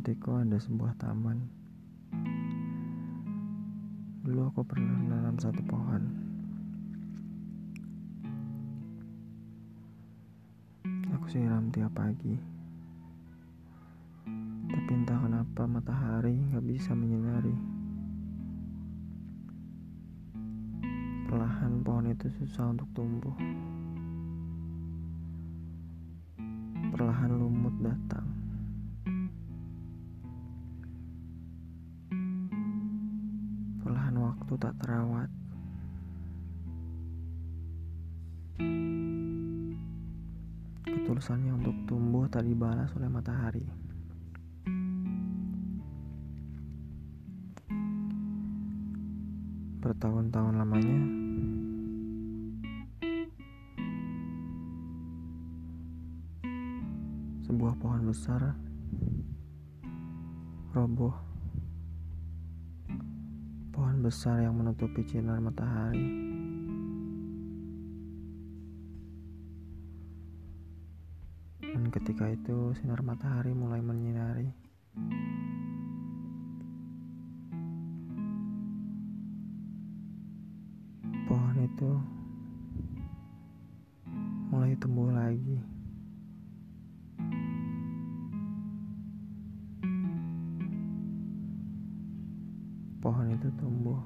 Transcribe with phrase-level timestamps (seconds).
[0.00, 1.40] hatiku ada sebuah taman.
[4.20, 6.02] Dulu aku pernah menanam satu pohon.
[11.16, 12.36] Aku siram tiap pagi.
[14.68, 17.56] Tapi entah kenapa matahari gak bisa menyinari.
[21.32, 23.36] Perlahan pohon itu susah untuk tumbuh.
[34.10, 35.30] Perlahan waktu tak terawat.
[40.82, 43.62] Ketulusannya untuk tumbuh tak dibalas oleh matahari.
[49.78, 51.00] Bertahun-tahun lamanya,
[57.46, 58.58] sebuah pohon besar
[60.74, 61.29] roboh.
[64.00, 66.08] Besar yang menutupi sinar matahari.
[71.60, 74.56] Dan ketika itu sinar matahari mulai menyinari.
[81.28, 81.92] Pohon itu
[84.48, 85.60] mulai tumbuh lagi.
[93.00, 93.96] Pohon itu tumbuh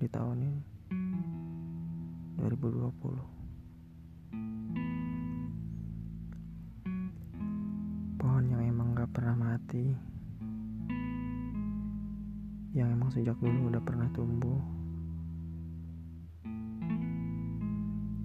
[0.00, 0.62] di tahun ini
[2.40, 2.96] 2020.
[8.16, 9.92] Pohon yang emang gak pernah mati,
[12.72, 14.56] yang emang sejak dulu udah pernah tumbuh,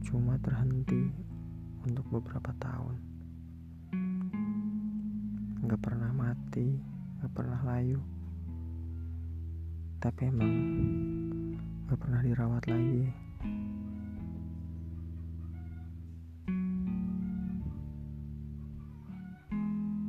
[0.07, 1.03] cuma terhenti
[1.83, 2.95] untuk beberapa tahun.
[5.67, 6.79] Gak pernah mati,
[7.19, 8.14] gak pernah layu
[9.99, 10.53] tapi emang
[11.85, 13.03] gak pernah dirawat lagi.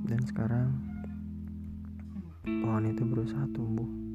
[0.07, 0.71] Dan sekarang
[2.47, 4.06] pohon itu berusaha tumbuh.